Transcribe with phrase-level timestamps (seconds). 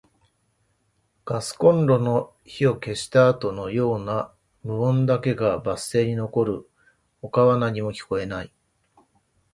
[1.25, 6.69] ガスコンロの火を消したあとのような無音だけがバス停に残る。
[7.21, 8.51] 他は何も聞こえない。